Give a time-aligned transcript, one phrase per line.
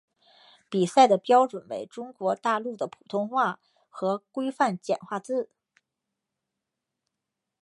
[0.67, 5.47] 比赛的标准为中国大陆的普通话和规范简化字。